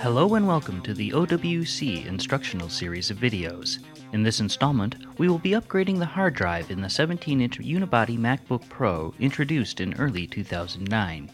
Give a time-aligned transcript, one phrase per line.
[0.00, 3.78] Hello and welcome to the OWC instructional series of videos.
[4.12, 8.68] In this installment, we will be upgrading the hard drive in the 17-inch unibody MacBook
[8.68, 11.30] Pro introduced in early 2009.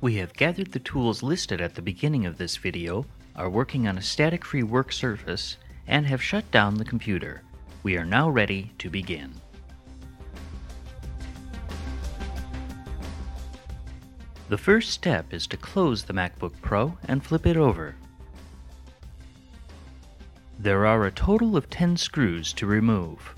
[0.00, 3.98] We have gathered the tools listed at the beginning of this video, are working on
[3.98, 7.42] a static-free work surface, and have shut down the computer.
[7.84, 9.32] We are now ready to begin.
[14.50, 17.94] The first step is to close the MacBook Pro and flip it over.
[20.58, 23.36] There are a total of 10 screws to remove.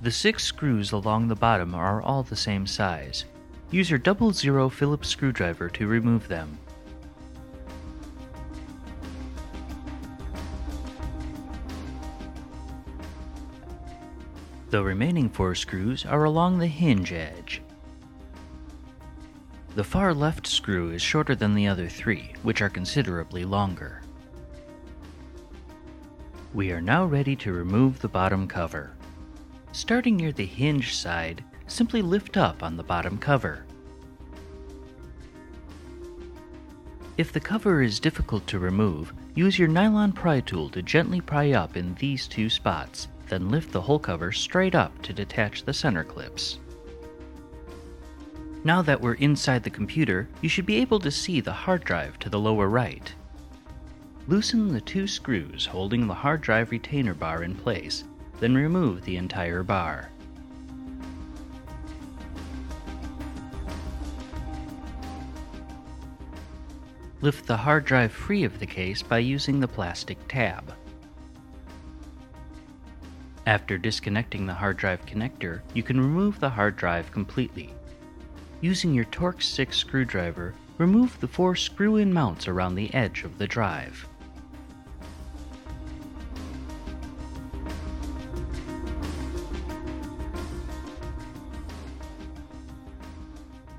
[0.00, 3.26] The six screws along the bottom are all the same size.
[3.70, 6.58] Use your double zero Phillips screwdriver to remove them.
[14.70, 17.62] The remaining four screws are along the hinge edge.
[19.76, 24.02] The far left screw is shorter than the other three, which are considerably longer.
[26.52, 28.96] We are now ready to remove the bottom cover.
[29.70, 33.64] Starting near the hinge side, simply lift up on the bottom cover.
[37.16, 41.52] If the cover is difficult to remove, use your nylon pry tool to gently pry
[41.52, 45.72] up in these two spots, then lift the whole cover straight up to detach the
[45.72, 46.58] center clips.
[48.62, 52.18] Now that we're inside the computer, you should be able to see the hard drive
[52.18, 53.14] to the lower right.
[54.28, 58.04] Loosen the two screws holding the hard drive retainer bar in place,
[58.38, 60.10] then remove the entire bar.
[67.22, 70.74] Lift the hard drive free of the case by using the plastic tab.
[73.46, 77.72] After disconnecting the hard drive connector, you can remove the hard drive completely.
[78.62, 83.46] Using your Torx 6 screwdriver, remove the four screw-in mounts around the edge of the
[83.46, 84.06] drive.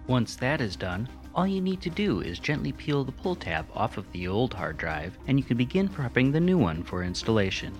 [0.07, 3.67] Once that is done, all you need to do is gently peel the pull tab
[3.75, 7.03] off of the old hard drive and you can begin prepping the new one for
[7.03, 7.71] installation.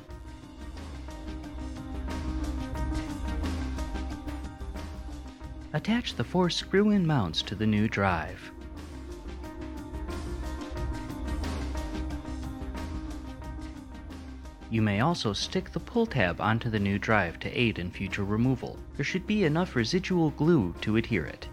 [5.74, 8.52] Attach the four screw-in mounts to the new drive.
[14.70, 18.26] You may also stick the pull tab onto the new drive to aid in future
[18.26, 18.78] removal.
[18.98, 21.48] There should be enough residual glue to adhere it.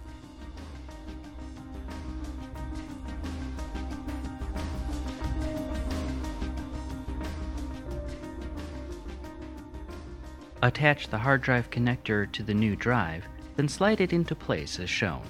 [10.61, 13.25] Attach the hard drive connector to the new drive
[13.59, 15.21] then slide it into place as shown.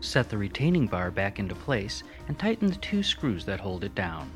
[0.00, 3.96] Set the retaining bar back into place and tighten the two screws that hold it
[3.96, 4.30] down.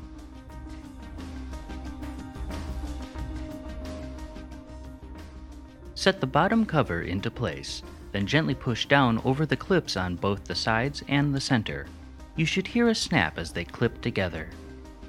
[5.95, 7.81] Set the bottom cover into place,
[8.11, 11.87] then gently push down over the clips on both the sides and the center.
[12.35, 14.49] You should hear a snap as they clip together.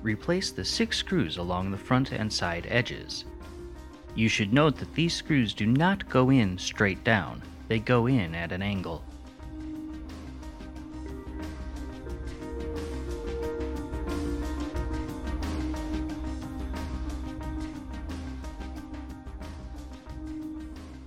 [0.03, 3.25] Replace the six screws along the front and side edges.
[4.15, 8.35] You should note that these screws do not go in straight down, they go in
[8.35, 9.05] at an angle.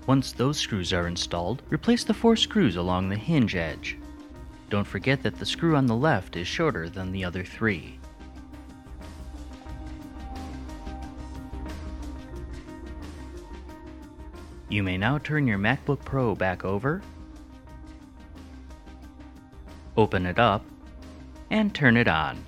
[0.05, 3.97] Once those screws are installed, replace the four screws along the hinge edge.
[4.69, 7.99] Don't forget that the screw on the left is shorter than the other three.
[14.69, 17.01] You may now turn your MacBook Pro back over,
[19.95, 20.65] open it up,
[21.49, 22.43] and turn it on.